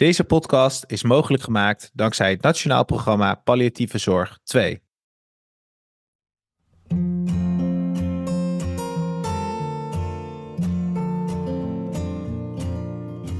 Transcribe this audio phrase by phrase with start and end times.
[0.00, 4.82] Deze podcast is mogelijk gemaakt dankzij het Nationaal Programma Palliatieve Zorg 2.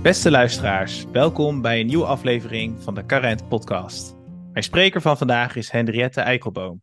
[0.03, 4.16] Beste luisteraars, welkom bij een nieuwe aflevering van de Current Podcast.
[4.52, 6.82] Mijn spreker van vandaag is Henriette Eikelboom.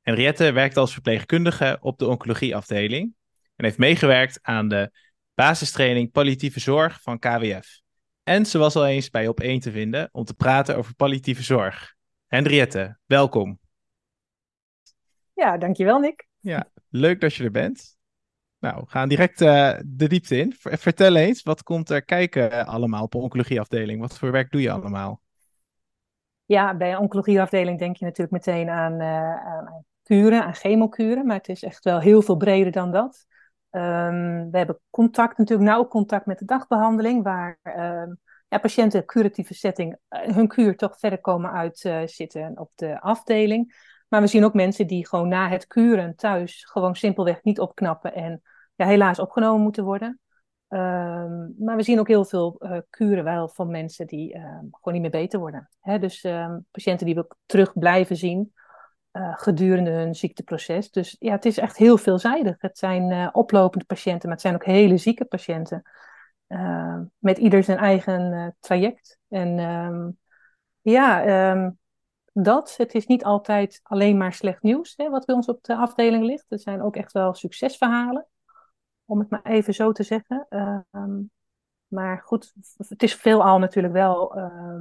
[0.00, 3.14] Henriette werkt als verpleegkundige op de oncologieafdeling
[3.56, 4.90] en heeft meegewerkt aan de
[5.34, 7.82] basistraining palliatieve zorg van KWF.
[8.22, 11.42] En ze was al eens bij op 1 te vinden om te praten over palliatieve
[11.42, 11.94] zorg.
[12.26, 13.58] Henriette, welkom.
[15.32, 16.26] Ja, dankjewel Nick.
[16.40, 17.96] Ja, leuk dat je er bent.
[18.58, 20.54] Nou, we gaan direct uh, de diepte in.
[20.58, 24.00] Vertel eens, wat komt er kijken allemaal op een oncologieafdeling?
[24.00, 25.20] Wat voor werk doe je allemaal?
[26.44, 31.26] Ja, bij een oncologieafdeling denk je natuurlijk meteen aan, uh, aan kuren, aan chemokuren.
[31.26, 33.26] Maar het is echt wel heel veel breder dan dat.
[33.74, 38.18] Um, we hebben contact, natuurlijk nauw contact met de dagbehandeling, waar um,
[38.48, 43.90] ja, patiënten curatieve setting uh, hun kuur toch verder komen uitzitten uh, op de afdeling.
[44.08, 48.14] Maar we zien ook mensen die gewoon na het kuren thuis gewoon simpelweg niet opknappen
[48.14, 48.42] en
[48.74, 50.20] ja, helaas opgenomen moeten worden.
[50.68, 55.00] Um, maar we zien ook heel veel uh, kuren wel van mensen die gewoon niet
[55.00, 55.68] meer beter worden.
[55.80, 55.98] Hè?
[55.98, 56.20] Dus
[56.70, 58.52] patiënten die we terug blijven zien.
[59.12, 60.90] Uh, gedurende hun ziekteproces.
[60.90, 62.56] Dus ja, het is echt heel veelzijdig.
[62.58, 65.82] Het zijn uh, oplopende patiënten, maar het zijn ook hele zieke patiënten.
[66.48, 69.18] Uh, met ieder zijn eigen traject.
[69.28, 70.18] En um,
[70.80, 71.78] ja, um,
[72.32, 72.74] dat.
[72.76, 76.24] Het is niet altijd alleen maar slecht nieuws hè, wat bij ons op de afdeling
[76.24, 76.46] ligt.
[76.48, 78.26] Er zijn ook echt wel succesverhalen,
[79.04, 80.46] om het maar even zo te zeggen.
[80.90, 81.30] Um,
[81.92, 82.52] maar goed,
[82.88, 84.80] het is veelal natuurlijk wel eh,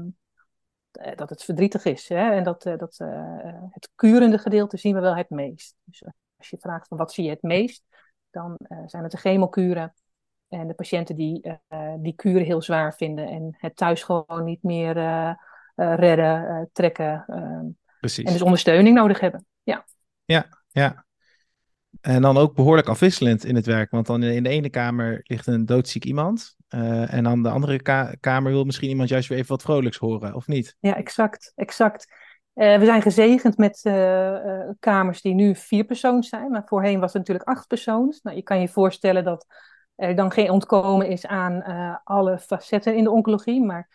[1.16, 2.09] dat het verdrietig is.
[2.09, 2.31] Hè?
[2.31, 5.75] En dat, uh, dat uh, het kurende gedeelte zien we wel het meest.
[5.84, 6.03] Dus
[6.38, 7.84] als je vraagt van wat zie je het meest,
[8.30, 9.94] dan zijn het de chemokuren.
[10.47, 11.59] En de patiënten die
[12.00, 14.94] die kuren heel zwaar vinden en het thuis gewoon niet meer
[15.75, 17.25] redden, trekken.
[18.00, 18.25] Precies.
[18.25, 19.45] En dus ondersteuning nodig hebben.
[19.64, 19.86] Ja,
[20.25, 20.50] ja.
[20.69, 21.06] ja.
[22.02, 23.91] En dan ook behoorlijk afwisselend in het werk.
[23.91, 26.56] Want dan in de ene kamer ligt een doodziek iemand.
[26.69, 29.97] Uh, en dan de andere ka kamer wil misschien iemand juist weer even wat vrolijks
[29.97, 30.75] horen, of niet?
[30.80, 31.51] Ja, exact.
[31.56, 32.13] exact.
[32.56, 36.51] Uh, we zijn gezegend met uh, kamers die nu vier persoons zijn.
[36.51, 38.22] Maar voorheen was het natuurlijk acht persoons.
[38.22, 39.46] Nou, je kan je voorstellen dat
[39.96, 41.63] er dan geen ontkomen is aan
[42.03, 43.63] alle facetten in de oncologie.
[43.63, 43.90] Maar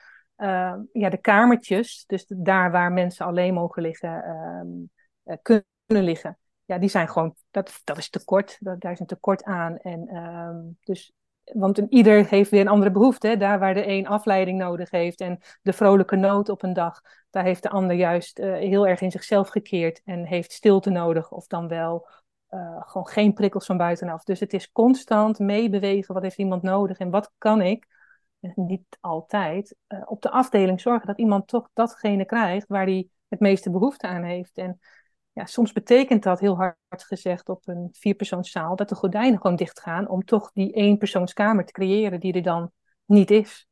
[0.93, 6.89] ja, de kamertjes, dus daar waar mensen alleen mogen liggen, ehm, kunnen liggen ja, die
[6.89, 8.57] zijn gewoon, dat, dat is tekort.
[8.61, 9.79] Dat, daar is een tekort aan.
[9.79, 11.13] En, um, dus,
[11.53, 13.37] want een, ieder heeft weer een andere behoefte.
[13.37, 17.01] Daar waar de een afleiding nodig heeft en de vrolijke nood op een dag,
[17.31, 21.33] daar heeft de ander juist uh, heel erg in zichzelf gekeerd en heeft stilte nodig.
[21.33, 22.09] Of dan wel
[22.51, 24.25] uh, gewoon geen prikkels van buitenaf.
[24.25, 26.15] Dus het is constant meebewegen.
[26.15, 27.87] Wat heeft iemand nodig en wat kan ik?
[28.55, 33.41] niet altijd uh, op de afdeling zorgen dat iemand toch datgene krijgt waar hij het
[33.41, 34.59] meeste behoefte aan heeft.
[34.59, 34.81] En
[35.37, 39.81] ja, soms betekent dat heel hard gezegd op een vierpersoonszaal dat de gordijnen gewoon dicht
[39.81, 42.71] gaan om toch die éénpersoonskamer te creëren die er dan
[43.05, 43.69] niet is.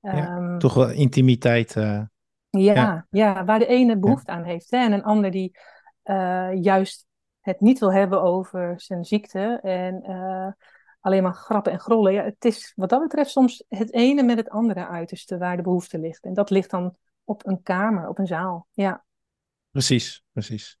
[0.00, 1.74] Ja, um, toch wel intimiteit.
[1.76, 2.02] Uh,
[2.50, 3.44] ja, ja, ja.
[3.44, 4.38] waar de ene behoefte ja.
[4.38, 5.58] aan heeft hè, en een ander die
[6.04, 7.06] uh, juist
[7.40, 10.48] het niet wil hebben over zijn ziekte en uh,
[11.00, 12.12] alleen maar grappen en grollen.
[12.12, 15.62] Ja, het is wat dat betreft soms het ene met het andere uiterste waar de
[15.62, 16.24] behoefte ligt.
[16.24, 18.66] En dat ligt dan op een kamer, op een zaal.
[18.72, 19.04] Ja.
[19.70, 20.79] Precies, precies.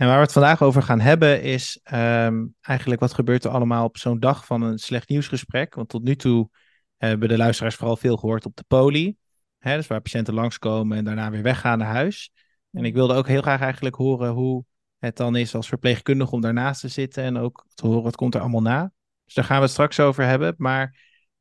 [0.00, 3.84] En waar we het vandaag over gaan hebben is um, eigenlijk wat gebeurt er allemaal
[3.84, 5.74] op zo'n dag van een slecht nieuwsgesprek.
[5.74, 6.50] Want tot nu toe
[6.96, 9.16] hebben de luisteraars vooral veel gehoord op de poli.
[9.58, 12.32] Hè, dus waar patiënten langskomen en daarna weer weggaan naar huis.
[12.70, 14.64] En ik wilde ook heel graag eigenlijk horen hoe
[14.98, 17.22] het dan is als verpleegkundige om daarnaast te zitten.
[17.22, 18.92] En ook te horen wat komt er allemaal na.
[19.24, 20.54] Dus daar gaan we het straks over hebben.
[20.56, 20.96] Maar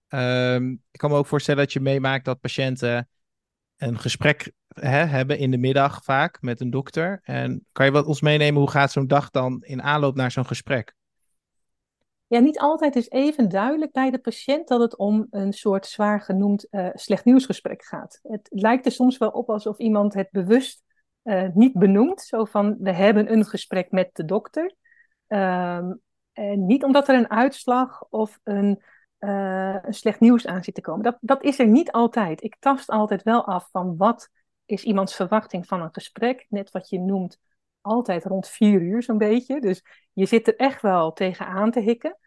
[0.07, 3.09] um, ik kan me ook voorstellen dat je meemaakt dat patiënten
[3.77, 4.51] een gesprek
[4.81, 7.19] hè, hebben in de middag vaak met een dokter.
[7.23, 10.45] En kan je wat ons meenemen, hoe gaat zo'n dag dan in aanloop naar zo'n
[10.45, 10.93] gesprek?
[12.27, 16.21] Ja, niet altijd is even duidelijk bij de patiënt dat het om een soort zwaar
[16.21, 18.19] genoemd uh, slecht nieuwsgesprek gaat.
[18.23, 20.83] Het lijkt er soms wel op alsof iemand het bewust
[21.23, 22.21] uh, niet benoemt.
[22.21, 24.73] Zo van, we hebben een gesprek met de dokter.
[25.27, 26.01] Um,
[26.33, 28.83] en niet omdat er een uitslag of een
[29.19, 31.03] uh, slecht nieuws aan zit te komen.
[31.03, 32.43] Dat, dat is er niet altijd.
[32.43, 34.29] Ik tast altijd wel af van wat
[34.69, 36.45] is iemands verwachting van een gesprek.
[36.49, 37.39] Net wat je noemt,
[37.81, 39.61] altijd rond vier uur zo'n beetje.
[39.61, 39.83] Dus
[40.13, 42.17] je zit er echt wel tegenaan te hikken.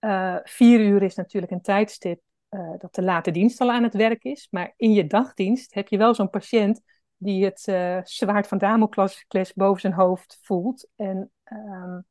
[0.00, 3.94] Uh, vier uur is natuurlijk een tijdstip uh, dat de late dienst al aan het
[3.94, 4.48] werk is.
[4.50, 6.80] Maar in je dagdienst heb je wel zo'n patiënt
[7.16, 9.24] die het uh, zwaard van Damocles
[9.54, 10.88] boven zijn hoofd voelt.
[10.96, 12.06] En um,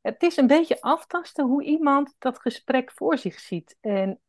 [0.00, 3.76] het is een beetje aftasten hoe iemand dat gesprek voor zich ziet.
[3.80, 4.20] En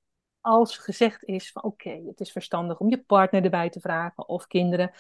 [0.42, 4.48] als gezegd is van oké, het is verstandig om je partner erbij te vragen of
[4.48, 4.92] kinderen,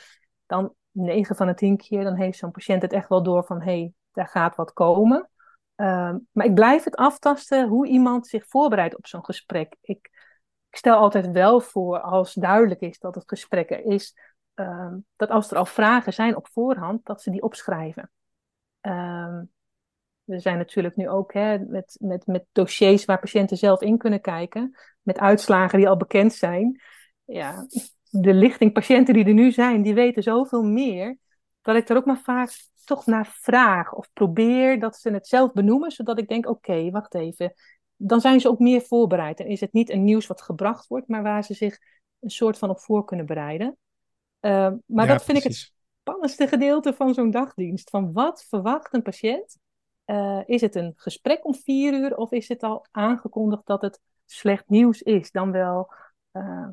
[0.45, 3.61] dan 9 van de 10 keer, dan heeft zo'n patiënt het echt wel door van
[3.61, 5.29] hé, hey, daar gaat wat komen.
[5.75, 9.75] Ehm, maar ik blijf het aftasten hoe iemand zich voorbereidt op zo'n gesprek.
[9.81, 10.09] Ik,
[10.69, 14.17] ik, stel altijd wel voor, als duidelijk is dat het gesprek er is,
[14.53, 18.11] ehm, dat als er al vragen zijn op voorhand, dat ze die opschrijven.
[18.81, 19.51] Um,
[20.29, 24.21] we zijn natuurlijk nu ook hè, met, met, met dossiers waar patiënten zelf in kunnen
[24.21, 26.81] kijken, met uitslagen die al bekend zijn.
[27.23, 27.67] Ja,
[28.09, 31.17] de lichting patiënten die er nu zijn, die weten zoveel meer,
[31.61, 32.51] dat ik er ook maar vaak
[32.83, 37.15] toch naar vraag of probeer dat ze het zelf benoemen, zodat ik denk, oké, wacht
[37.15, 37.53] even.
[37.95, 41.07] Dan zijn ze ook meer voorbereid en is het niet een nieuws wat gebracht wordt,
[41.07, 41.77] maar waar ze zich
[42.19, 43.77] een soort van op voor kunnen bereiden.
[44.41, 47.89] Uh, maar dat vind ik het spannendste gedeelte van zo'n dagdienst.
[47.89, 49.57] Van wat verwacht een patiënt?
[50.09, 53.99] Uh, is het een gesprek om vier uur of is het al aangekondigd dat het
[54.25, 55.31] slecht nieuws is?
[55.31, 55.93] Dan wel.
[56.33, 56.67] Uh,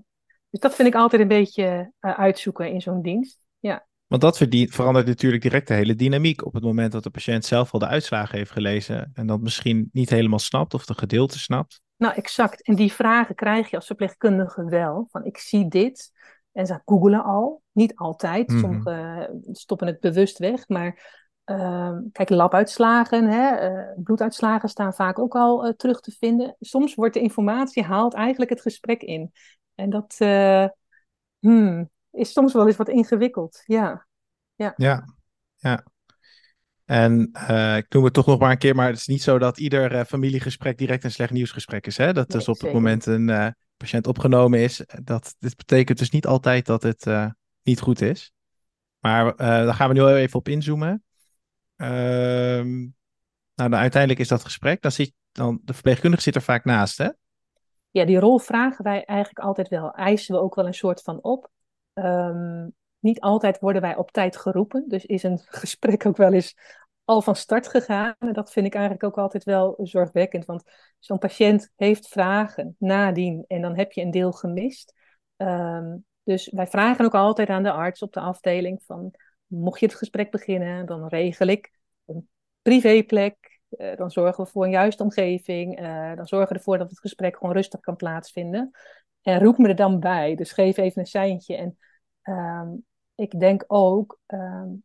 [0.50, 3.38] dus dat vind ik altijd een beetje uh, uitzoeken in zo'n dienst.
[3.58, 3.86] Ja.
[4.06, 7.72] Want dat verandert natuurlijk direct de hele dynamiek op het moment dat de patiënt zelf
[7.72, 11.80] al de uitslagen heeft gelezen en dat misschien niet helemaal snapt of de gedeelte snapt.
[11.96, 12.62] Nou, exact.
[12.62, 15.06] En die vragen krijg je als verpleegkundige wel.
[15.10, 16.12] Van ik zie dit.
[16.52, 17.62] En ze googelen al.
[17.72, 18.48] Niet altijd.
[18.48, 18.64] Mm -hmm.
[18.64, 20.68] Sommigen stoppen het bewust weg.
[20.68, 26.56] Maar uh, kijk, labuitslagen, hè, uh, bloeduitslagen staan vaak ook al uh, terug te vinden.
[26.60, 29.32] Soms wordt de informatie haalt eigenlijk het gesprek in.
[29.74, 30.16] En dat
[31.38, 33.62] hmm, is soms wel eens wat ingewikkeld.
[33.64, 34.06] Ja,
[34.54, 34.72] ja.
[34.76, 35.04] ja,
[35.56, 35.84] ja.
[36.84, 37.20] En
[37.76, 40.04] ik noem het toch nog maar een keer, maar het is niet zo dat ieder
[40.04, 41.96] familiegesprek direct een slecht nieuwsgesprek is.
[41.96, 42.12] Hè?
[42.12, 44.84] Dat nee, dus op het moment een patiënt opgenomen is.
[45.02, 47.06] Dat, dit betekent dus niet altijd dat het
[47.62, 48.32] niet goed is.
[48.98, 51.04] Maar daar gaan we nu even op inzoomen.
[51.76, 52.86] Ehm,
[53.54, 54.82] nou, uiteindelijk is dat gesprek.
[54.82, 57.08] Dan zit dan, de verpleegkundige zit er vaak naast, hè?
[57.90, 59.92] Ja, die rol vragen wij eigenlijk altijd wel.
[59.92, 61.50] Eisen we ook wel een soort van op.
[61.94, 64.84] Um, niet altijd worden wij op tijd geroepen.
[64.88, 66.56] Dus is een gesprek ook wel eens
[67.04, 68.14] al van start gegaan.
[68.18, 70.44] En dat vind ik eigenlijk ook altijd wel zorgwekkend.
[70.44, 70.62] Want
[70.98, 74.94] zo'n patiënt heeft vragen nadien en dan heb je een deel gemist.
[75.36, 79.14] Um, dus wij vragen ook altijd aan de arts op de afdeling van
[79.46, 81.72] mocht je het gesprek beginnen, dan regel ik
[82.06, 82.28] een
[82.62, 83.60] privéplek.
[83.70, 85.80] Uh, dan zorgen we voor een juiste omgeving.
[85.80, 88.70] Uh, dan zorgen we ervoor dat het gesprek gewoon rustig kan plaatsvinden.
[89.22, 90.34] En roep me er dan bij.
[90.34, 91.56] Dus geef even een seintje.
[91.56, 91.78] En
[92.22, 92.84] um,
[93.14, 94.84] ik denk ook, um,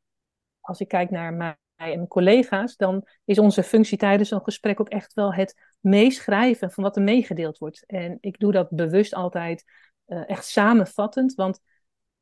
[0.60, 4.90] als ik kijk naar mij en collega's, dan is onze functie tijdens zo'n gesprek ook
[4.90, 7.86] echt wel het meeschrijven van wat er meegedeeld wordt.
[7.86, 9.64] En ik doe dat bewust altijd
[10.08, 11.60] uh, echt samenvattend, want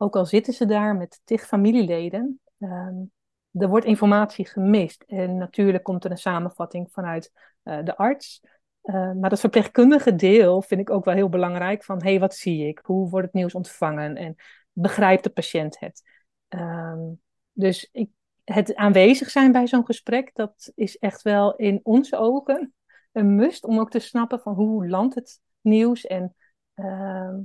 [0.01, 3.11] ook al zitten ze daar met tig familieleden, um,
[3.51, 5.03] er wordt informatie gemist.
[5.07, 7.31] En natuurlijk komt er een samenvatting vanuit
[7.63, 8.41] uh, de arts.
[8.83, 11.83] Uh, maar dat verpleegkundige deel vind ik ook wel heel belangrijk.
[11.83, 12.79] Van hé, hey, wat zie ik?
[12.83, 14.15] Hoe wordt het nieuws ontvangen?
[14.15, 14.35] En
[14.71, 16.01] begrijpt de patiënt het?
[16.49, 17.21] Um,
[17.51, 18.09] dus ik,
[18.43, 22.73] het aanwezig zijn bij zo'n gesprek, dat is echt wel in onze ogen
[23.11, 26.35] een must om ook te snappen van hoe landt het nieuws en
[26.75, 27.35] uh,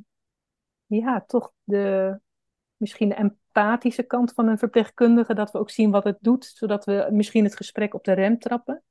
[0.86, 2.20] ja, toch de,
[2.76, 6.84] misschien de empathische kant van een verpleegkundige, dat we ook zien wat het doet, zodat
[6.84, 8.82] we misschien het gesprek op de rem trappen.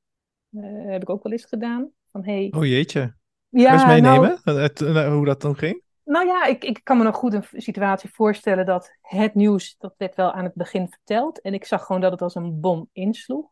[0.51, 1.91] Uh, heb ik ook wel eens gedaan.
[2.11, 3.15] Van, hey, oh jeetje.
[3.49, 5.81] Ja, Kun je meenemen nou, het, hoe dat toen ging?
[6.03, 9.93] Nou ja, ik, ik kan me nog goed een situatie voorstellen dat het nieuws, dat
[9.97, 11.41] werd wel aan het begin verteld.
[11.41, 13.51] En ik zag gewoon dat het als een bom insloeg.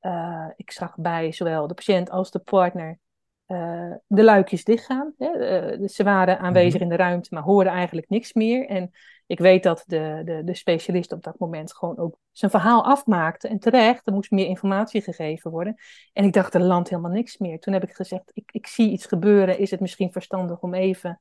[0.00, 2.98] Uh, ik zag bij zowel de patiënt als de partner
[3.46, 5.12] uh, de luikjes dichtgaan.
[5.18, 5.72] Hè?
[5.78, 8.66] Uh, ze waren aanwezig in de ruimte, maar hoorden eigenlijk niks meer.
[8.66, 8.90] En
[9.26, 13.48] ik weet dat de, de, de specialist op dat moment gewoon ook zijn verhaal afmaakte.
[13.48, 15.74] En terecht, er moest meer informatie gegeven worden.
[16.12, 17.60] En ik dacht, er landt helemaal niks meer.
[17.60, 19.58] Toen heb ik gezegd, ik, ik zie iets gebeuren.
[19.58, 21.18] Is het misschien verstandig om even...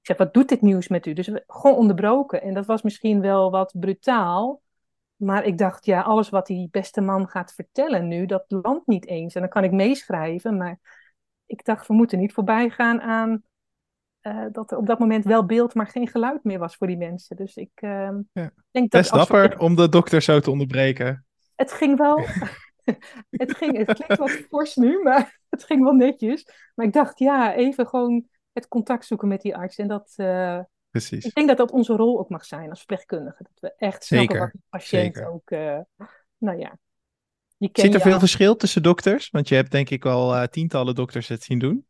[0.00, 1.12] Ik zeg, wat doet dit nieuws met u?
[1.12, 2.42] Dus we, gewoon onderbroken.
[2.42, 4.60] En dat was misschien wel wat brutaal.
[5.16, 9.06] Maar ik dacht, ja, alles wat die beste man gaat vertellen nu, dat landt niet
[9.06, 9.34] eens.
[9.34, 11.01] En dan kan ik meeschrijven, maar
[11.52, 13.42] ik dacht, we moeten niet voorbij gaan aan
[14.22, 16.96] uh, dat er op dat moment wel beeld, maar geen geluid meer was voor die
[16.96, 17.36] mensen.
[17.36, 18.50] Dus ik uh, ja.
[18.70, 19.00] denk dat.
[19.00, 19.58] Best dapper we...
[19.58, 21.26] om de dokter zo te onderbreken.
[21.54, 22.18] Het ging wel.
[23.42, 26.46] het, ging, het klinkt wat fors nu, maar het ging wel netjes.
[26.74, 29.76] Maar ik dacht, ja, even gewoon het contact zoeken met die arts.
[29.76, 30.14] En dat.
[30.16, 31.24] Uh, Precies.
[31.24, 33.42] Ik denk dat dat onze rol ook mag zijn als verpleegkundige.
[33.42, 34.40] Dat we echt snappen Zeker.
[34.40, 35.32] wat de patiënt Zeker.
[35.32, 35.50] ook.
[35.50, 36.78] Uh, nou ja,
[37.72, 39.30] Zit er veel verschil tussen dokters?
[39.30, 41.86] Want je hebt denk ik al uh, tientallen dokters het zien doen.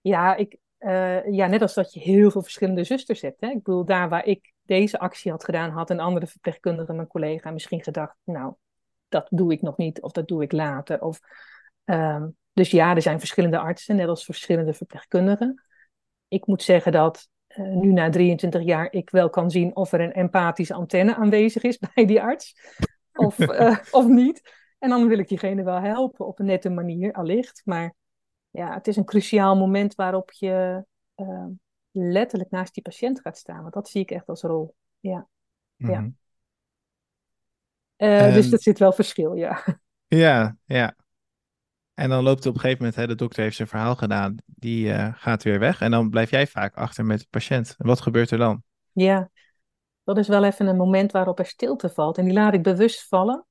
[0.00, 3.40] Ja, ik, uh, ja, net als dat je heel veel verschillende zusters hebt.
[3.40, 3.48] Hè?
[3.48, 7.50] Ik bedoel, daar waar ik deze actie had gedaan, had een andere verpleegkundige, mijn collega,
[7.50, 8.54] misschien gedacht, nou,
[9.08, 11.00] dat doe ik nog niet of dat doe ik later.
[11.00, 11.20] Of,
[11.84, 15.62] um, dus ja, er zijn verschillende artsen, net als verschillende verpleegkundigen.
[16.28, 20.00] ik moet zeggen dat uh, nu na 23 jaar ik wel kan zien of er
[20.00, 22.54] een empathische antenne aanwezig is bij die arts.
[23.12, 24.62] Of, uh, of niet.
[24.84, 27.62] En dan wil ik diegene wel helpen op een nette manier, allicht.
[27.64, 27.94] Maar
[28.50, 30.84] ja, het is een cruciaal moment waarop je
[31.16, 31.46] uh,
[31.90, 33.60] letterlijk naast die patiënt gaat staan.
[33.60, 34.74] Want dat zie ik echt als rol.
[35.00, 35.28] Ja.
[35.76, 36.16] Mm -hmm.
[37.96, 38.06] ja.
[38.06, 38.32] Uh, en...
[38.34, 39.64] Dus dat zit wel verschil, ja.
[40.06, 40.96] Ja, ja.
[41.94, 44.36] En dan loopt het op een gegeven moment, hè, de dokter heeft zijn verhaal gedaan,
[44.46, 45.80] die uh, gaat weer weg.
[45.80, 47.74] En dan blijf jij vaak achter met de patiënt.
[47.78, 48.62] Wat gebeurt er dan?
[48.92, 49.30] Ja,
[50.02, 52.18] dat is wel even een moment waarop er stilte valt.
[52.18, 53.46] En die laat ik bewust vallen.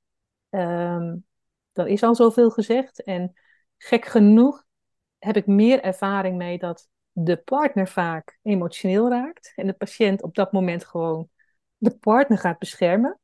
[0.54, 1.24] Um,
[1.72, 3.02] er is al zoveel gezegd.
[3.02, 3.32] En
[3.76, 4.64] gek genoeg
[5.18, 9.52] heb ik meer ervaring mee dat de partner vaak emotioneel raakt.
[9.56, 11.28] En de patiënt op dat moment gewoon
[11.76, 13.18] de partner gaat beschermen.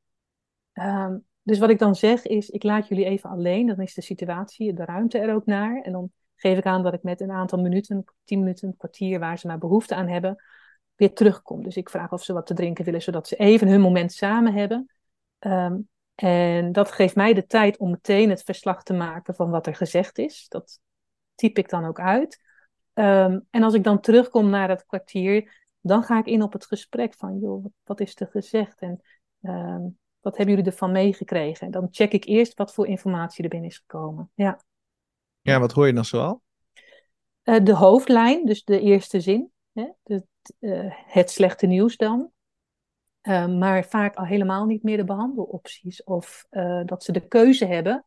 [0.72, 3.66] Um, dus wat ik dan zeg is, ik laat jullie even alleen.
[3.66, 5.82] Dan is de situatie, de ruimte er ook naar.
[5.82, 9.18] En dan geef ik aan dat ik met een aantal minuten, tien minuten, een kwartier,
[9.18, 10.44] waar ze maar behoefte aan hebben,
[10.94, 11.62] weer terugkom.
[11.62, 14.52] Dus ik vraag of ze wat te drinken willen, zodat ze even hun moment samen
[14.52, 14.90] hebben.
[15.38, 15.88] Um,
[16.20, 19.74] en dat geeft mij de tijd om meteen het verslag te maken van wat er
[19.74, 20.46] gezegd is.
[20.48, 20.80] Dat
[21.34, 22.40] typ ik dan ook uit.
[22.94, 26.66] Um, en als ik dan terugkom naar dat kwartier, dan ga ik in op het
[26.66, 28.80] gesprek van, joh, wat, is er gezegd?
[28.80, 29.00] En
[29.40, 31.66] um, wat hebben jullie ervan meegekregen?
[31.66, 34.30] En dan check ik eerst wat voor informatie er binnen is gekomen.
[34.34, 34.60] Ja,
[35.40, 36.42] ja wat hoor je dan zoal?
[37.44, 39.52] Uh, de hoofdlijn, dus de eerste zin.
[39.72, 39.88] Hè?
[40.02, 40.24] De,
[40.58, 42.30] uh, het slechte nieuws dan.
[43.22, 46.04] Uh, maar vaak al helemaal niet meer de behandelopties.
[46.04, 46.46] Of
[46.84, 48.04] dat ze de keuze hebben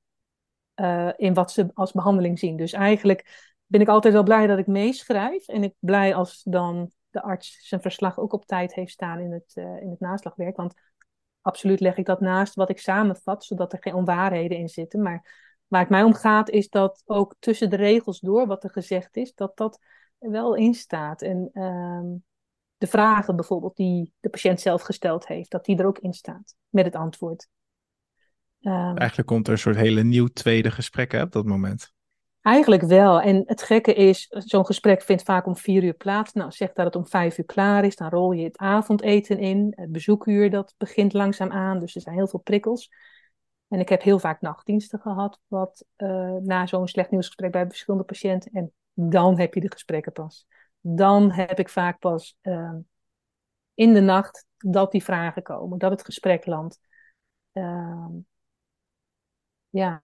[1.16, 2.58] in wat ze als behandeling zien.
[2.58, 5.48] Dus eigenlijk ben ik altijd wel blij dat ik meeschrijf.
[5.48, 9.32] En ik blij als dan de arts zijn verslag ook op tijd heeft staan in
[9.32, 10.58] het, in het naslagwerk.
[10.58, 10.74] Want
[11.42, 15.02] absoluut leg ik dat naast wat ik samenvat, zodat er geen onwaarheden in zitten.
[15.02, 18.70] Maar waar het mij om gaat, is dat ook tussen de regels door wat er
[18.70, 19.80] gezegd is, dat dat
[20.18, 21.22] wel in staat.
[21.22, 22.20] En uh,
[22.84, 26.56] de vragen bijvoorbeeld die de patiënt zelf gesteld heeft, dat die er ook in staat
[26.70, 27.48] met het antwoord.
[28.62, 31.94] Um, Eigenlijk komt er een soort hele nieuw tweede gesprek hè, op dat moment.
[32.42, 33.22] Eigenlijk wel.
[33.22, 36.34] En het gekke is, zo'n gesprek vindt vaak om vier uur plaats.
[36.34, 39.74] Nou, zeg dat het om vijf uur klaar is, dan rol je het avondeten in.
[39.76, 41.80] Het bezoekuur, dat begint langzaam aan.
[41.80, 42.92] Dus er zijn heel veel prikkels.
[43.68, 48.06] En ik heb heel vaak nachtdiensten gehad, wat uh, na zo'n slecht nieuwsgesprek bij verschillende
[48.06, 48.52] patiënten.
[48.52, 50.48] En dan heb je de gesprekken pas.
[50.86, 52.76] Dan heb ik vaak pas uh,
[53.74, 56.80] in de nacht dat die vragen komen, dat het gesprek landt.
[57.54, 58.08] Uh,
[59.70, 60.04] ja,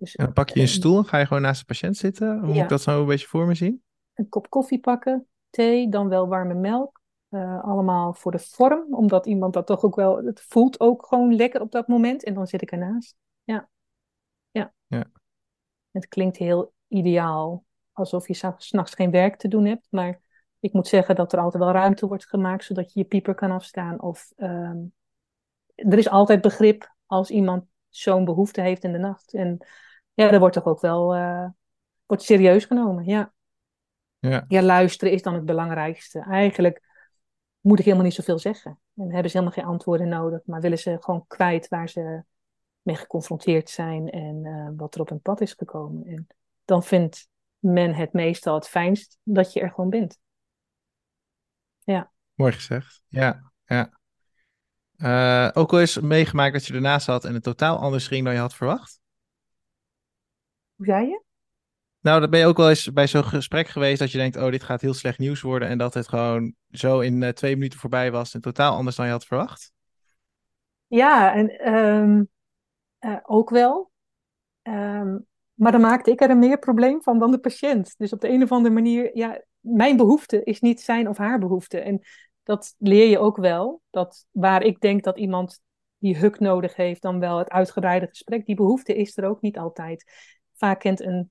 [0.00, 2.38] dus, pak je een eh, stoel en ga je gewoon naast de patiënt zitten?
[2.38, 3.82] Hoe moet ik dat zo een beetje voor me zien?
[4.14, 7.00] Een kop koffie pakken, thee, dan wel warme melk.
[7.30, 11.34] Uh, allemaal voor de vorm, omdat iemand dat toch ook wel, het voelt ook gewoon
[11.34, 12.24] lekker op dat moment.
[12.24, 13.14] En dan zit ik ernaast.
[13.44, 13.68] Ja.
[14.50, 14.72] Ja.
[14.86, 15.10] ja.
[15.90, 17.64] Het klinkt heel ideaal,
[18.00, 19.86] alsof je s'nachts geen werk te doen hebt.
[19.90, 20.20] Maar
[20.60, 23.50] ik moet zeggen dat er altijd wel ruimte wordt gemaakt, zodat je je pieper kan
[23.50, 24.00] afstaan.
[24.00, 24.72] Of uh,
[25.74, 29.34] er is altijd begrip als iemand zo'n behoefte heeft in de nacht.
[29.34, 29.66] En
[30.14, 31.48] ja, dat wordt toch ook wel uh,
[32.06, 33.04] wordt serieus genomen.
[33.04, 33.32] Ja.
[34.18, 34.44] Ja.
[34.48, 36.20] ja, luisteren is dan het belangrijkste.
[36.20, 36.82] Eigenlijk
[37.60, 38.78] moet ik helemaal niet zoveel zeggen.
[38.96, 42.22] En hebben ze helemaal geen antwoorden nodig, maar willen ze gewoon kwijt waar ze
[42.82, 46.06] mee geconfronteerd zijn en uh, wat er op hun pad is gekomen.
[46.06, 46.26] En
[46.64, 47.28] dan vindt
[47.60, 50.18] men het meestal het fijnst dat je er gewoon bent.
[51.84, 52.12] Ja.
[52.34, 53.02] Mooi gezegd.
[53.08, 53.98] Ja, ja.
[54.96, 58.34] Uh, ook wel eens meegemaakt dat je ernaast zat en het totaal anders ging dan
[58.34, 59.00] je had verwacht?
[60.74, 61.22] Hoe zei je?
[62.00, 64.50] Nou, dan ben je ook wel eens bij zo'n gesprek geweest dat je denkt, oh,
[64.50, 65.68] dit gaat heel slecht nieuws worden.
[65.68, 69.06] En dat het gewoon zo in uh, twee minuten voorbij was en totaal anders dan
[69.06, 69.72] je had verwacht?
[70.86, 72.28] Ja, en um,
[73.00, 73.92] uh, ook wel.
[74.62, 75.26] Um,
[75.60, 77.94] maar dan maakte ik er een meer probleem van dan de patiënt.
[77.98, 81.38] Dus op de een of andere manier, ja, mijn behoefte is niet zijn of haar
[81.38, 81.80] behoefte.
[81.80, 82.00] En
[82.42, 83.82] dat leer je ook wel.
[83.90, 85.60] Dat waar ik denk dat iemand
[85.98, 88.46] die huk nodig heeft, dan wel het uitgebreide gesprek.
[88.46, 90.04] Die behoefte is er ook niet altijd
[90.56, 91.30] vaak kent een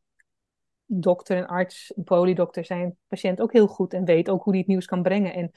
[0.86, 4.62] dokter, een arts, een polydokter zijn patiënt ook heel goed en weet ook hoe die
[4.62, 5.34] het nieuws kan brengen.
[5.34, 5.52] En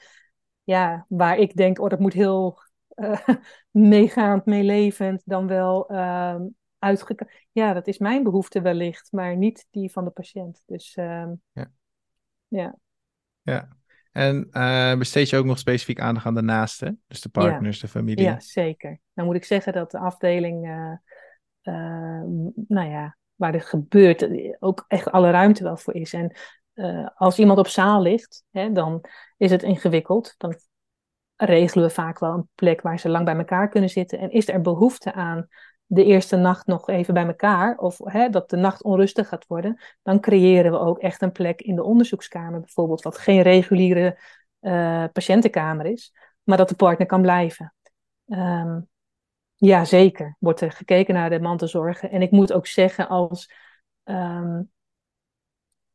[0.63, 2.59] ja, waar ik denk, oh, dat moet heel
[2.95, 3.27] uh,
[3.71, 6.35] meegaand, meelevend, dan wel uh,
[7.51, 10.63] Ja, dat is mijn behoefte wellicht, maar niet die van de patiënt.
[10.65, 11.71] Dus uh, ja.
[12.47, 12.75] ja.
[13.41, 13.67] Ja.
[14.11, 17.87] En uh, besteed je ook nog specifiek aandacht aan de naasten, dus de partners, de
[17.87, 18.23] familie?
[18.23, 18.99] Ja, zeker.
[19.13, 20.93] Dan moet ik zeggen dat de afdeling, uh,
[22.67, 24.27] nou ja, waar er gebeurt,
[24.59, 26.13] ook echt alle ruimte wel voor is.
[26.13, 26.35] En
[26.73, 29.05] uh, als iemand op zaal ligt, hè, dan
[29.37, 30.35] is het ingewikkeld.
[30.37, 30.55] Dan
[31.35, 34.19] regelen we vaak wel een plek waar ze lang bij elkaar kunnen zitten.
[34.19, 35.47] En is er behoefte aan
[35.85, 39.81] de eerste nacht nog even bij elkaar, of hè, dat de nacht onrustig gaat worden,
[40.01, 44.19] dan creëren we ook echt een plek in de onderzoekskamer bijvoorbeeld, wat geen reguliere
[44.61, 46.13] uh, patiëntenkamer is,
[46.43, 47.73] maar dat de partner kan blijven.
[48.25, 48.87] Um,
[49.55, 50.35] ja, zeker.
[50.39, 52.11] Wordt er gekeken naar de mantelzorgen.
[52.11, 53.51] En ik moet ook zeggen, als,
[54.03, 54.71] um,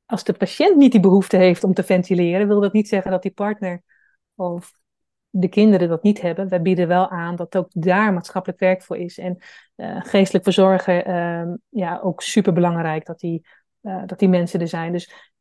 [0.07, 3.23] als de patiënt niet die behoefte heeft om te ventileren, wil dat niet zeggen dat
[3.23, 3.83] die partner
[4.35, 4.73] of
[5.41, 6.49] de kinderen dat niet hebben.
[6.49, 9.19] Wij bieden wel aan dat ook daar maatschappelijk werk voor is.
[9.19, 9.39] En
[9.77, 13.47] uh, geestelijk verzorgen, uh, ja, ook super belangrijk dat die,
[13.83, 14.93] uh, dat die mensen er zijn.
[14.93, 15.33] Dus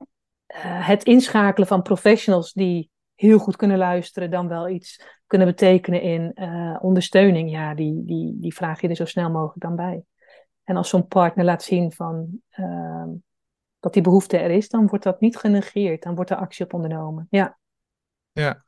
[0.56, 6.02] uh, het inschakelen van professionals die heel goed kunnen luisteren, dan wel iets kunnen betekenen
[6.02, 6.38] in
[6.82, 10.04] ondersteuning, ja, die, die, die vraag je er zo snel mogelijk dan bij.
[10.64, 13.10] En als zo'n partner laat zien van, ehm,
[13.80, 16.74] dat die behoefte er is, dan wordt dat niet genegeerd, dan wordt er actie op
[16.74, 17.28] ondernomen.
[17.30, 17.58] Ja.
[18.32, 18.66] Ja,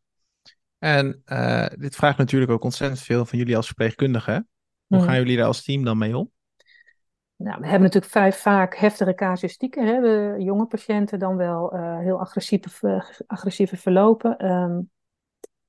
[0.79, 4.47] en uh, dit vraagt natuurlijk ook ontzettend veel van jullie als verpleegkundigen.
[4.87, 6.31] Hoe gaan jullie daar als team dan mee om?
[7.35, 9.85] Nou, we hebben natuurlijk vrij vaak heftige casuïstieken.
[9.85, 10.01] Hè?
[10.01, 14.45] We, jonge patiënten dan wel uh, heel agressieve, uh, agressieve verlopen.
[14.51, 14.89] Um,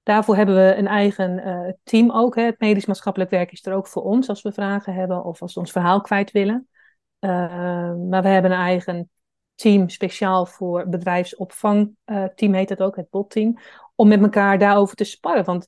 [0.02, 2.34] daarvoor hebben we een eigen uh, team ook.
[2.34, 2.42] Hè?
[2.42, 5.54] Het medisch maatschappelijk werk is er ook voor ons als we vragen hebben of als
[5.54, 6.68] we ons verhaal kwijt willen.
[7.18, 9.10] Ehm, maar we hebben een eigen
[9.60, 11.96] team speciaal voor bedrijfsopvang.
[12.34, 13.58] team heet het ook, het BOT-team
[13.94, 15.44] om met elkaar daarover te sparren.
[15.44, 15.66] Want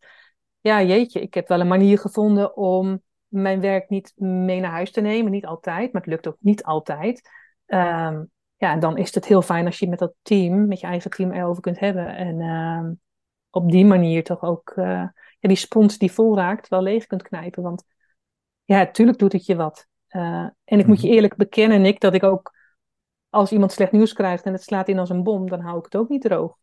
[0.61, 4.91] ja, jeetje, ik heb wel een manier gevonden om mijn werk niet mee naar huis
[4.91, 5.33] te nemen.
[5.33, 7.31] Niet altijd, maar het lukt ook niet altijd.
[7.67, 10.87] Um, ja, en dan is het heel fijn als je met dat team, met je
[10.87, 12.17] eigen team erover kunt hebben.
[12.17, 13.01] En um,
[13.51, 14.85] op die manier toch ook uh,
[15.39, 17.63] ja, die spons die vol raakt, wel leeg kunt knijpen.
[17.63, 17.85] Want
[18.65, 19.87] ja, natuurlijk doet het je wat.
[20.09, 21.15] Uh, en ik moet je mhm.
[21.17, 22.53] eerlijk bekennen, Nick, dat ik ook
[23.33, 25.85] als iemand slecht nieuws krijgt en het slaat in als een bom, dan hou ik
[25.85, 26.57] het ook niet droog.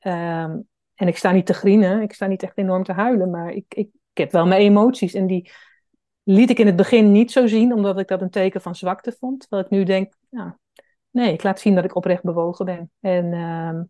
[0.00, 3.50] Um, en ik sta niet te grienen, ik sta niet echt enorm te huilen, maar
[3.50, 5.14] ik, ik, ik heb wel mijn emoties.
[5.14, 5.50] En die
[6.22, 9.12] liet ik in het begin niet zo zien, omdat ik dat een teken van zwakte
[9.12, 9.40] vond.
[9.40, 10.52] Terwijl ik nu denk, nou,
[11.10, 12.90] nee, ik laat zien dat ik oprecht bewogen ben.
[13.00, 13.82] En, uh,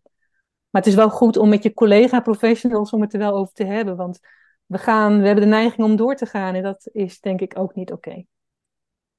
[0.69, 3.65] maar het is wel goed om met je collega-professionals om het er wel over te
[3.65, 3.95] hebben.
[3.95, 4.19] Want
[4.65, 7.59] we, gaan, we hebben de neiging om door te gaan en dat is denk ik
[7.59, 8.09] ook niet oké.
[8.09, 8.27] Okay.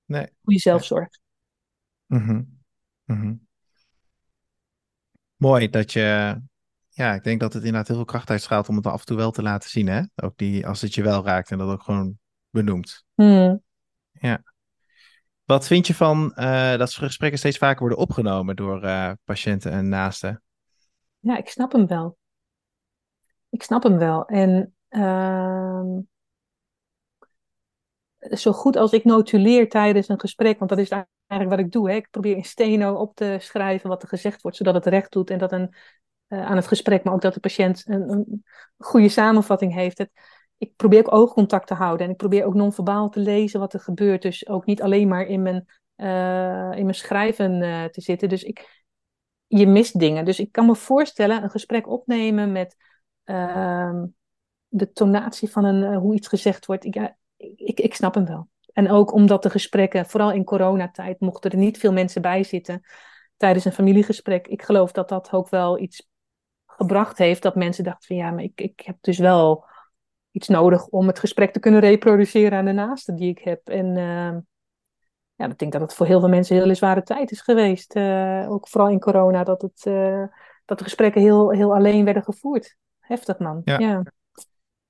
[0.04, 0.28] Nee.
[0.42, 1.08] Goede zelfzorg.
[2.06, 2.55] Mm -hmm.
[5.36, 6.40] Mooi dat je
[6.96, 9.16] ja, ik denk dat het inderdaad heel veel kracht uitstraalt om het af en toe
[9.16, 9.86] wel te laten zien.
[9.86, 10.02] Hè?
[10.14, 12.18] Ook die, als het je wel raakt en dat ook gewoon
[12.50, 13.04] benoemt.
[13.14, 13.62] Hmm.
[14.12, 14.42] Ja.
[15.44, 19.88] Wat vind je van uh, dat gesprekken steeds vaker worden opgenomen door uh, patiënten en
[19.88, 20.42] naasten?
[21.18, 22.18] Ja, ik snap hem wel.
[23.50, 24.26] Ik snap hem wel.
[24.26, 25.98] En uh,
[28.30, 30.92] zo goed als ik notuleer tijdens een gesprek, want dat is
[31.26, 31.90] eigenlijk wat ik doe.
[31.90, 31.96] Hè?
[31.96, 35.30] Ik probeer in steno op te schrijven wat er gezegd wordt, zodat het recht doet
[35.30, 35.74] en dat een
[36.28, 38.44] uh, aan het gesprek, maar ook dat de patiënt een, een
[38.76, 39.98] goede samenvatting heeft.
[39.98, 40.10] Het,
[40.58, 43.80] ik probeer ook oogcontact te houden en ik probeer ook non-verbaal te lezen wat er
[43.80, 44.22] gebeurt.
[44.22, 45.64] Dus ook niet alleen maar in mijn,
[45.96, 48.28] uh, in mijn schrijven uh, te zitten.
[48.28, 48.84] Dus ik,
[49.46, 50.24] je mist dingen.
[50.24, 52.76] Dus ik kan me voorstellen een gesprek opnemen met
[53.24, 54.06] ehm,
[54.68, 56.84] de tonatie van een, hoe iets gezegd wordt.
[56.84, 57.14] Ik,
[57.56, 58.48] ik, ik snap hem wel.
[58.76, 62.82] En ook omdat de gesprekken, vooral in coronatijd, mochten er niet veel mensen bij zitten
[63.36, 64.46] tijdens een familiegesprek.
[64.46, 66.08] Ik geloof dat dat ook wel iets
[66.66, 69.64] gebracht heeft dat mensen dachten van ja, maar ik, ik heb dus wel
[70.30, 73.68] iets nodig om het gesprek te kunnen reproduceren aan de naasten die ik heb.
[73.68, 74.36] En uh,
[75.34, 77.96] ja, ik denk dat het voor heel veel mensen een hele zware tijd is geweest.
[77.96, 80.24] Uh, ook vooral in corona, dat, het, uh,
[80.64, 82.76] dat de gesprekken heel, heel alleen werden gevoerd.
[83.00, 83.60] Heftig man.
[83.64, 83.78] Ja.
[83.78, 84.02] ja.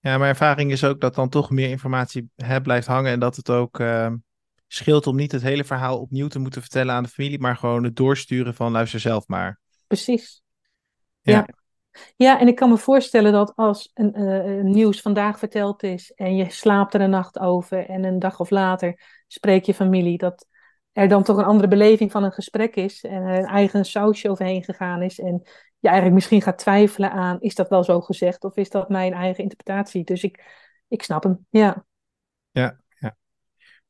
[0.01, 0.19] Ja.
[0.19, 3.51] mijn ervaring is ook dat dan toch meer informatie hè, blijft hangen en dat het
[3.51, 4.17] ook ehm,
[4.67, 7.85] scheelt om niet het hele verhaal opnieuw te moeten vertellen aan de familie, maar gewoon
[7.85, 9.61] het doorsturen van luister zelf maar.
[9.87, 10.43] Precies.
[11.23, 11.47] ja.
[12.17, 16.37] Ja, en ik kan me voorstellen dat als een, uh, nieuws vandaag verteld is en
[16.37, 20.47] je slaapt er een nacht over en een dag of later spreek je familie, dat
[20.97, 24.31] er dan toch een andere beleving van een gesprek is en er een eigen sausje
[24.31, 25.43] overheen gegaan is en
[25.79, 29.13] je eigenlijk misschien gaat twijfelen aan, is dat wel zo gezegd of is dat mijn
[29.13, 30.05] eigen interpretatie?
[30.05, 30.45] Dus ik,
[30.89, 31.85] ik snap hem, ja.
[32.51, 33.17] Ja, ja.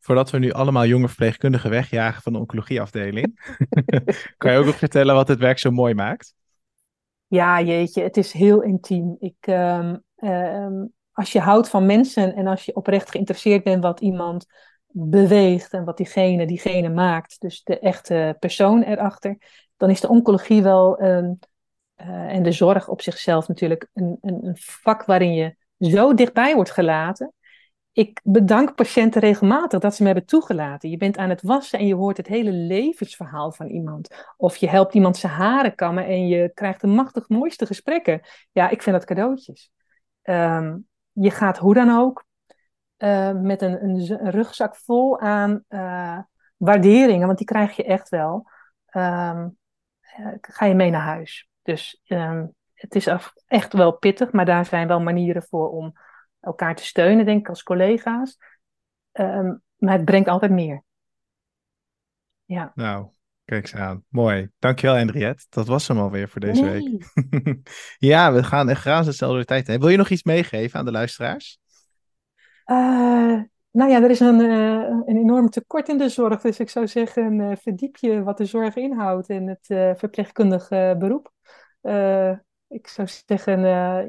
[0.00, 3.56] Voordat we nu allemaal jonge verpleegkundigen wegjagen van de oncologieafdeling,
[4.36, 6.34] kan je ook nog vertellen wat het werk zo mooi maakt?
[7.26, 9.16] Ja, jeetje, het is heel intiem.
[9.18, 14.00] Ik, um, um, als je houdt van mensen en als je oprecht geïnteresseerd bent wat
[14.00, 14.46] iemand
[14.98, 19.38] beweegt en wat diegene, diegene maakt, dus de echte persoon erachter,
[19.76, 21.38] dan is de oncologie wel um,
[21.96, 26.54] uh, en de zorg op zichzelf natuurlijk een, een, een vak waarin je zo dichtbij
[26.54, 27.34] wordt gelaten
[27.96, 30.90] ik bedank patiënten regelmatig dat ze me hebben toegelaten.
[30.90, 34.24] Je bent aan het wassen en je hoort het hele levensverhaal van iemand.
[34.36, 38.20] Of je helpt iemand zijn haren kammen en je krijgt de machtig mooiste gesprekken.
[38.52, 39.70] Ja, ik vind dat cadeautjes.
[40.22, 42.24] Um, je gaat hoe dan ook
[42.98, 46.18] uh, met een, een, rugzak vol aan uh,
[46.56, 48.50] waarderingen, want die krijg je echt wel.
[48.90, 49.56] Um,
[50.40, 51.48] ga je mee naar huis.
[51.62, 53.08] Dus um, het is
[53.46, 55.92] echt wel pittig, maar daar zijn wel manieren voor om
[56.40, 58.38] elkaar te steunen, denk ik, als collega's.
[59.12, 60.84] Um, maar het brengt altijd meer.
[62.44, 62.72] Ja.
[62.74, 63.08] Nou,
[63.44, 64.04] kijk eens aan.
[64.08, 64.50] Mooi.
[64.58, 65.46] Dankjewel, Henriette.
[65.48, 66.98] Dat was hem alweer voor deze nee.
[67.24, 67.68] week.
[68.12, 69.80] ja, we gaan echt razendsnel door de tijd heen.
[69.80, 71.58] Wil je nog iets meegeven aan de luisteraars?
[72.66, 76.40] Uh, nou ja, er is een, uh, een enorm tekort in de zorg.
[76.40, 79.66] Dus ik zou zeggen, uh, verdiep je wat de zorg inhoudt in het
[79.98, 81.32] verpleegkundig beroep.
[82.68, 83.60] ik zou zeggen,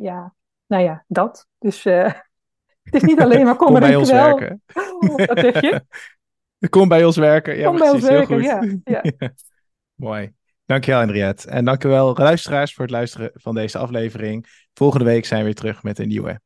[0.01, 0.33] ja,
[0.67, 1.47] nou ja, dat.
[1.57, 1.83] Dus
[2.83, 4.61] het is niet alleen maar kom, kom bij ons werken.
[5.27, 5.81] Wat zeg je?
[6.69, 7.57] Kom bij ons werken.
[7.57, 8.79] Ja, kom bij precies, ons werken, heel goed.
[8.83, 9.01] ja.
[9.17, 9.31] ja.
[9.95, 10.35] Mooi.
[10.65, 11.49] Dankjewel, Henriette.
[11.49, 14.45] En dankjewel, luisteraars, voor het luisteren van deze aflevering.
[14.73, 16.41] Volgende week zijn we weer terug met een nieuwe.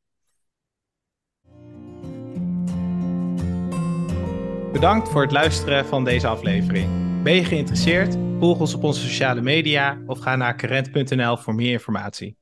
[4.72, 7.22] Bedankt voor het luisteren van deze aflevering.
[7.22, 8.16] Ben je geïnteresseerd?
[8.38, 12.36] Volg ons op onze sociale media of ga naar current.nl voor meer informatie.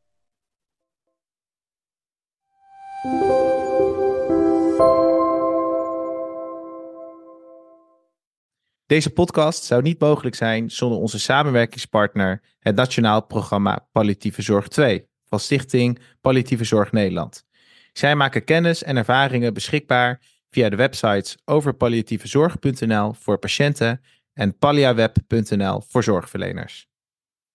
[8.87, 15.07] Deze podcast zou niet mogelijk zijn zonder onze samenwerkingspartner, het Nationaal Programma Palliatieve Zorg 2
[15.25, 17.45] van Stichting Palliatieve Zorg Nederland.
[17.93, 24.01] Zij maken kennis en ervaringen beschikbaar via de websites overpalliatievezorg.nl voor patiënten
[24.33, 26.89] en palliaweb.nl voor zorgverleners.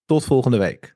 [0.04, 0.95] Tot volgende week.